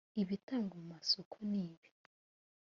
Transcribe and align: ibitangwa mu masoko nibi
ibitangwa 0.21 0.75
mu 0.81 0.87
masoko 0.93 1.35
nibi 1.49 1.87